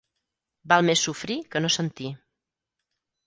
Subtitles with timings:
[0.71, 2.09] Val més sofrir que no sentir.